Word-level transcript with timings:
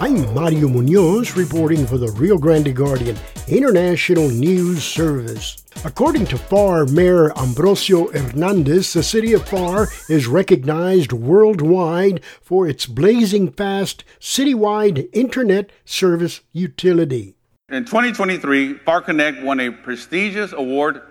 I'm 0.00 0.34
Mario 0.34 0.66
Munoz 0.66 1.36
reporting 1.36 1.86
for 1.86 1.98
the 1.98 2.10
Rio 2.10 2.36
Grande 2.36 2.74
Guardian 2.74 3.16
International 3.46 4.28
News 4.28 4.82
Service. 4.82 5.64
According 5.84 6.26
to 6.26 6.36
Pharr 6.36 6.90
Mayor 6.90 7.30
Ambrosio 7.38 8.10
Hernandez, 8.10 8.92
the 8.92 9.04
city 9.04 9.32
of 9.34 9.44
Pharr 9.44 9.86
is 10.10 10.26
recognized 10.26 11.12
worldwide 11.12 12.24
for 12.42 12.66
its 12.66 12.86
blazing 12.86 13.52
fast 13.52 14.02
citywide 14.18 15.08
internet 15.12 15.70
service 15.84 16.40
utility. 16.52 17.36
In 17.68 17.84
2023, 17.84 18.80
Pharr 18.80 19.04
Connect 19.04 19.42
won 19.44 19.60
a 19.60 19.70
prestigious 19.70 20.52
award 20.52 21.02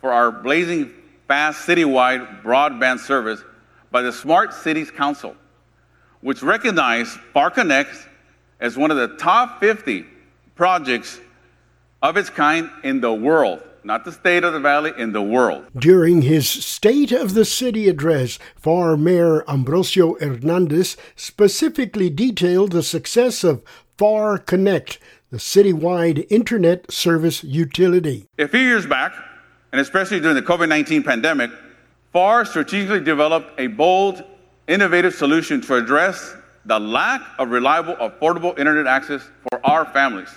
for 0.00 0.12
our 0.12 0.32
blazing 0.32 0.92
fast 1.28 1.64
citywide 1.64 2.42
broadband 2.42 2.98
service 2.98 3.44
by 3.92 4.02
the 4.02 4.12
Smart 4.12 4.52
Cities 4.52 4.90
Council, 4.90 5.36
which 6.22 6.42
recognized 6.42 7.20
Pharr 7.32 7.54
Connect 7.54 8.08
as 8.62 8.78
one 8.78 8.90
of 8.90 8.96
the 8.96 9.08
top 9.18 9.60
50 9.60 10.06
projects 10.54 11.20
of 12.00 12.16
its 12.16 12.30
kind 12.30 12.70
in 12.82 13.02
the 13.02 13.12
world 13.12 13.62
not 13.84 14.04
the 14.04 14.12
state 14.12 14.44
of 14.44 14.52
the 14.52 14.60
valley, 14.60 14.92
in 14.96 15.12
the 15.12 15.22
world. 15.22 15.66
During 15.76 16.22
his 16.22 16.48
State 16.48 17.12
of 17.12 17.34
the 17.34 17.44
City 17.44 17.88
address, 17.88 18.38
Pharr 18.62 18.96
Mayor 18.96 19.48
Ambrosio 19.50 20.14
Hernandez 20.20 20.96
specifically 21.16 22.08
detailed 22.08 22.72
the 22.72 22.82
success 22.82 23.42
of 23.42 23.62
Pharr 23.98 24.44
Connect, 24.46 24.98
the 25.30 25.38
citywide 25.38 26.26
internet 26.30 26.92
service 26.92 27.42
utility. 27.42 28.26
A 28.38 28.46
few 28.46 28.60
years 28.60 28.86
back, 28.86 29.14
and 29.72 29.80
especially 29.80 30.20
during 30.20 30.36
the 30.36 30.42
COVID 30.42 30.68
19 30.68 31.02
pandemic, 31.02 31.50
Pharr 32.14 32.46
strategically 32.46 33.00
developed 33.00 33.58
a 33.58 33.66
bold, 33.66 34.22
innovative 34.68 35.14
solution 35.14 35.60
to 35.62 35.74
address 35.74 36.36
the 36.64 36.78
lack 36.78 37.22
of 37.38 37.50
reliable, 37.50 37.96
affordable 37.96 38.58
internet 38.58 38.86
access 38.86 39.22
for 39.48 39.64
our 39.66 39.84
families. 39.84 40.28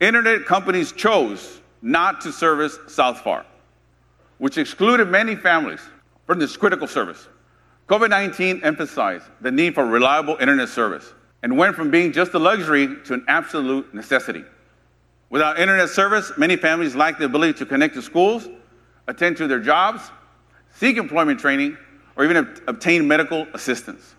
Internet 0.00 0.46
companies 0.46 0.92
chose 0.92 1.60
not 1.82 2.20
to 2.20 2.32
service 2.32 2.78
South 2.88 3.18
Pharr, 3.18 3.44
which 4.38 4.58
excluded 4.58 5.08
many 5.08 5.34
families 5.34 5.80
from 6.26 6.38
this 6.38 6.56
critical 6.56 6.86
service. 6.86 7.28
COVID 7.88 8.10
19 8.10 8.60
emphasized 8.62 9.24
the 9.40 9.50
need 9.50 9.74
for 9.74 9.84
reliable 9.84 10.36
internet 10.40 10.68
service 10.68 11.12
and 11.42 11.56
went 11.56 11.74
from 11.74 11.90
being 11.90 12.12
just 12.12 12.34
a 12.34 12.38
luxury 12.38 12.96
to 13.04 13.14
an 13.14 13.24
absolute 13.26 13.92
necessity. 13.94 14.44
Without 15.30 15.58
internet 15.58 15.88
service, 15.88 16.32
many 16.36 16.56
families 16.56 16.94
lack 16.94 17.18
the 17.18 17.24
ability 17.24 17.54
to 17.54 17.66
connect 17.66 17.94
to 17.94 18.02
schools, 18.02 18.48
attend 19.06 19.36
to 19.38 19.46
their 19.46 19.60
jobs, 19.60 20.10
seek 20.74 20.96
employment 20.98 21.40
training, 21.40 21.76
or 22.16 22.24
even 22.24 22.36
obtain 22.66 23.06
medical 23.08 23.46
assistance. 23.54 24.14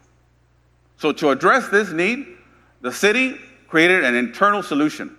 So, 1.02 1.12
to 1.14 1.32
address 1.32 1.68
this 1.70 1.92
need, 1.92 2.28
the 2.82 2.94
city 2.94 3.36
created 3.68 4.04
an 4.04 4.14
internal 4.14 4.62
solution 4.62 5.18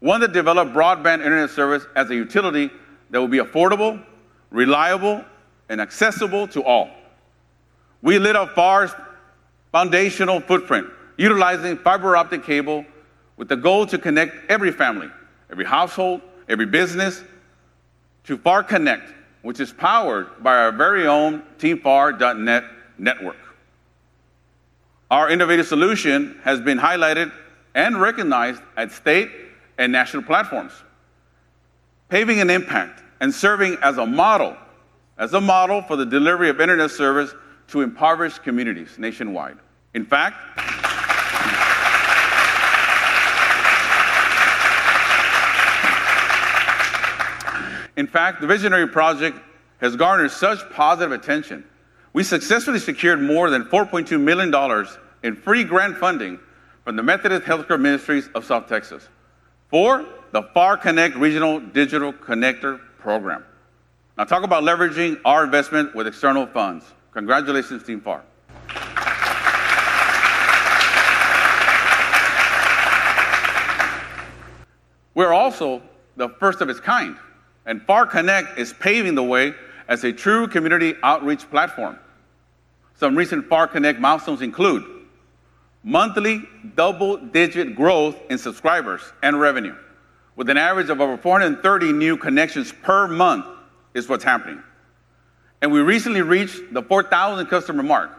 one 0.00 0.22
that 0.22 0.32
developed 0.32 0.72
broadband 0.72 1.16
internet 1.16 1.50
service 1.50 1.84
as 1.94 2.08
a 2.08 2.14
utility 2.14 2.70
that 3.10 3.20
will 3.20 3.28
be 3.28 3.36
affordable, 3.36 4.02
reliable, 4.50 5.22
and 5.68 5.82
accessible 5.82 6.48
to 6.48 6.64
all. 6.64 6.88
We 8.00 8.18
lit 8.18 8.36
up 8.36 8.54
Pharr's 8.54 8.94
foundational 9.70 10.40
footprint, 10.40 10.86
utilizing 11.18 11.76
fiber 11.76 12.16
optic 12.16 12.42
cable 12.42 12.86
with 13.36 13.48
the 13.48 13.56
goal 13.56 13.84
to 13.88 13.98
connect 13.98 14.50
every 14.50 14.72
family, 14.72 15.10
every 15.50 15.66
household, 15.66 16.22
every 16.48 16.66
business 16.66 17.22
to 18.24 18.38
Pharr 18.38 18.66
Connect, 18.66 19.12
which 19.42 19.60
is 19.60 19.74
powered 19.74 20.42
by 20.42 20.56
our 20.56 20.72
very 20.72 21.06
own 21.06 21.42
TeamPharr.net 21.58 22.64
network. 22.96 23.36
Our 25.10 25.30
innovative 25.30 25.66
solution 25.66 26.40
has 26.42 26.60
been 26.60 26.78
highlighted 26.78 27.32
and 27.74 28.00
recognized 28.00 28.60
at 28.76 28.90
state 28.90 29.30
and 29.78 29.92
national 29.92 30.24
platforms, 30.24 30.72
paving 32.08 32.40
an 32.40 32.50
impact 32.50 33.02
and 33.20 33.32
serving 33.32 33.76
as 33.82 33.98
a 33.98 34.06
model, 34.06 34.56
as 35.16 35.32
a 35.32 35.40
model 35.40 35.82
for 35.82 35.96
the 35.96 36.06
delivery 36.06 36.48
of 36.48 36.60
internet 36.60 36.90
service 36.90 37.34
to 37.68 37.82
impoverished 37.82 38.42
communities 38.42 38.98
nationwide. 38.98 39.58
In 39.94 40.04
fact, 40.04 40.36
In 47.96 48.06
fact, 48.06 48.42
the 48.42 48.46
visionary 48.46 48.86
project 48.86 49.38
has 49.80 49.96
garnered 49.96 50.30
such 50.30 50.58
positive 50.70 51.12
attention. 51.12 51.64
We 52.12 52.24
successfully 52.24 52.78
secured 52.78 53.22
more 53.22 53.48
than 53.50 53.64
$4.2 53.64 54.20
million 54.20 54.50
in 55.22 55.36
free 55.36 55.64
grant 55.64 55.96
funding 55.96 56.38
from 56.84 56.96
the 56.96 57.02
Methodist 57.02 57.44
Healthcare 57.44 57.80
Ministries 57.80 58.28
of 58.34 58.44
South 58.44 58.68
Texas. 58.68 59.08
For 59.68 60.04
the 60.32 60.42
Pharr 60.42 60.80
Connect 60.80 61.16
Regional 61.16 61.60
Digital 61.60 62.12
Connector 62.12 62.80
Program. 62.98 63.44
Now, 64.16 64.24
talk 64.24 64.44
about 64.44 64.62
leveraging 64.62 65.20
our 65.24 65.44
investment 65.44 65.94
with 65.94 66.06
external 66.06 66.46
funds. 66.46 66.84
Congratulations, 67.12 67.82
Team 67.82 68.00
Pharr. 68.00 68.22
We're 75.14 75.32
also 75.32 75.82
the 76.16 76.28
first 76.28 76.60
of 76.60 76.68
its 76.68 76.78
kind, 76.78 77.16
and 77.64 77.80
Pharr 77.86 78.08
Connect 78.08 78.58
is 78.58 78.74
paving 78.74 79.14
the 79.14 79.22
way 79.22 79.54
as 79.88 80.04
a 80.04 80.12
true 80.12 80.46
community 80.46 80.94
outreach 81.02 81.48
platform. 81.50 81.98
Some 82.94 83.16
recent 83.16 83.48
Pharr 83.48 83.70
Connect 83.70 83.98
milestones 83.98 84.42
include 84.42 84.84
monthly 85.86 86.42
double 86.74 87.16
digit 87.16 87.76
growth 87.76 88.16
in 88.28 88.36
subscribers 88.36 89.00
and 89.22 89.40
revenue, 89.40 89.76
with 90.34 90.50
an 90.50 90.56
average 90.56 90.90
of 90.90 91.00
over 91.00 91.16
430 91.16 91.92
new 91.92 92.16
connections 92.16 92.72
per 92.82 93.06
month, 93.06 93.46
is 93.94 94.08
what's 94.08 94.24
happening. 94.24 94.60
And 95.62 95.70
we 95.70 95.80
recently 95.80 96.22
reached 96.22 96.74
the 96.74 96.82
4,000 96.82 97.46
customer 97.46 97.84
mark 97.84 98.10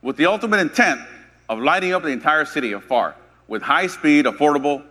with 0.00 0.16
the 0.16 0.26
ultimate 0.26 0.60
intent 0.60 1.00
of 1.48 1.58
lighting 1.58 1.92
up 1.92 2.04
the 2.04 2.08
entire 2.08 2.44
city 2.44 2.70
of 2.70 2.86
Pharr 2.86 3.14
with 3.48 3.62
high 3.62 3.88
speed, 3.88 4.24
affordable, 4.24 4.84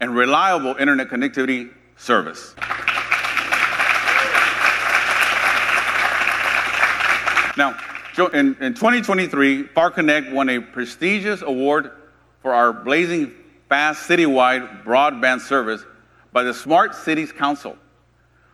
and 0.00 0.14
reliable 0.16 0.74
internet 0.74 1.08
connectivity 1.08 1.70
service. 1.96 2.56
Now, 7.56 7.78
in, 8.18 8.56
in 8.60 8.74
2023, 8.74 9.64
Pharr 9.64 9.92
Connect 9.92 10.32
won 10.32 10.48
a 10.48 10.60
prestigious 10.60 11.42
award 11.42 11.92
for 12.42 12.52
our 12.52 12.72
blazing 12.72 13.32
fast 13.68 14.08
citywide 14.08 14.84
broadband 14.84 15.40
service 15.40 15.84
by 16.32 16.42
the 16.42 16.52
Smart 16.52 16.94
Cities 16.94 17.32
Council, 17.32 17.76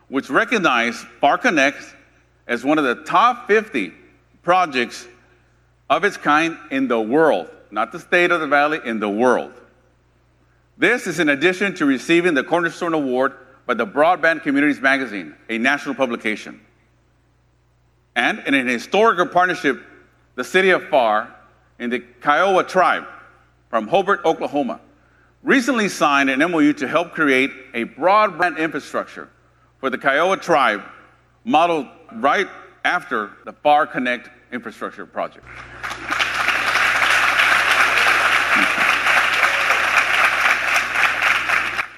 which 0.08 0.30
recognized 0.30 1.04
Pharr 1.22 1.40
Connect 1.40 1.82
as 2.46 2.64
one 2.64 2.78
of 2.78 2.84
the 2.84 3.02
top 3.04 3.46
50 3.46 3.92
projects 4.42 5.06
of 5.90 6.04
its 6.04 6.16
kind 6.16 6.56
in 6.70 6.88
the 6.88 7.00
world, 7.00 7.50
not 7.70 7.92
the 7.92 7.98
state 7.98 8.30
of 8.30 8.40
the 8.40 8.46
valley, 8.46 8.80
in 8.84 9.00
the 9.00 9.08
world. 9.08 9.52
This 10.76 11.06
is 11.06 11.18
in 11.18 11.28
addition 11.28 11.74
to 11.76 11.86
receiving 11.86 12.34
the 12.34 12.44
Cornerstone 12.44 12.94
Award 12.94 13.34
by 13.66 13.74
the 13.74 13.86
Broadband 13.86 14.42
Communities 14.42 14.80
Magazine, 14.80 15.34
a 15.48 15.58
national 15.58 15.94
publication. 15.94 16.60
And 18.18 18.40
in 18.48 18.54
an 18.54 18.66
historical 18.66 19.26
partnership, 19.26 19.80
the 20.34 20.42
city 20.42 20.70
of 20.70 20.82
Pharr 20.82 21.30
and 21.78 21.92
the 21.92 22.00
Kiowa 22.00 22.64
tribe 22.64 23.04
from 23.70 23.86
Hobart, 23.86 24.24
Oklahoma, 24.24 24.80
recently 25.44 25.88
signed 25.88 26.28
an 26.28 26.40
MOU 26.40 26.72
to 26.72 26.88
help 26.88 27.12
create 27.12 27.52
a 27.74 27.84
broadband 27.84 28.58
infrastructure 28.58 29.28
for 29.78 29.88
the 29.88 29.96
Kiowa 29.96 30.36
tribe 30.36 30.82
modeled 31.44 31.86
right 32.14 32.48
after 32.84 33.30
the 33.44 33.52
Pharr 33.52 33.88
Connect 33.88 34.28
infrastructure 34.50 35.06
project. 35.06 35.46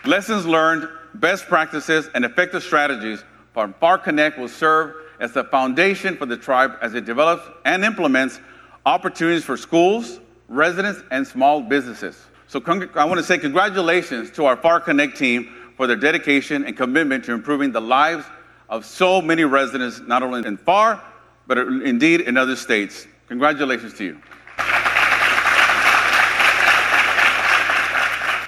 Lessons 0.05 0.45
learned, 0.45 0.87
best 1.15 1.47
practices, 1.47 2.11
and 2.15 2.27
effective 2.27 2.63
strategies 2.63 3.25
from 3.55 3.73
Pharr 3.81 4.05
Connect 4.05 4.39
will 4.39 4.49
serve 4.49 4.97
as 5.21 5.33
the 5.33 5.45
foundation 5.45 6.17
for 6.17 6.27
the 6.27 6.37
tribe 6.37 6.73
as 6.83 6.95
it 6.95 7.05
develops 7.05 7.45
and 7.65 7.85
implements 7.85 8.41
opportunities 8.87 9.45
for 9.45 9.57
schools, 9.57 10.19
residents, 10.49 11.01
and 11.11 11.27
small 11.27 11.61
businesses. 11.61 12.25
So 12.49 12.61
I 12.97 13.05
want 13.05 13.19
to 13.19 13.25
say 13.25 13.39
congratulations 13.39 14.31
to 14.33 14.47
our 14.47 14.57
Pharr 14.57 14.83
Connect 14.83 15.17
team 15.17 15.55
for 15.77 15.87
their 15.87 15.97
dedication 15.97 16.65
and 16.65 16.77
commitment 16.77 17.25
to 17.27 17.33
improving 17.33 17.71
the 17.71 17.81
lives 17.81 18.27
of 18.69 18.85
so 18.85 19.23
many 19.23 19.45
residents, 19.45 20.01
not 20.01 20.23
only 20.23 20.47
in 20.47 20.59
Pharr, 20.59 21.01
but 21.47 21.59
indeed 21.59 22.23
in 22.23 22.37
other 22.37 22.57
states. 22.57 23.07
Congratulations 23.29 23.95
to 23.95 24.05
you. 24.05 24.21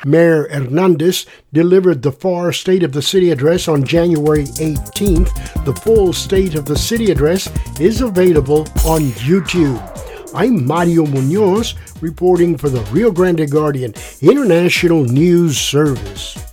Mayor 0.05 0.49
Hernandez 0.49 1.27
delivered 1.53 2.03
the 2.03 2.11
Pharr 2.11 2.55
State 2.55 2.83
of 2.83 2.93
the 2.93 3.03
City 3.03 3.31
address 3.31 3.69
on 3.69 3.85
January 3.85 4.45
18th. 4.45 5.65
The 5.65 5.75
full 5.75 6.13
State 6.13 6.55
of 6.55 6.65
the 6.65 6.77
City 6.77 7.11
address 7.11 7.49
is 7.81 8.01
available 8.01 8.63
on 8.85 9.03
YouTube. 9.23 9.81
I'm 10.35 10.67
Mario 10.67 11.07
Munoz 11.07 11.75
reporting 12.01 12.57
for 12.57 12.69
the 12.69 12.81
Rio 12.91 13.13
Grande 13.13 13.49
Guardian 13.51 13.95
International 14.21 15.05
News 15.05 15.59
Service. 15.59 16.52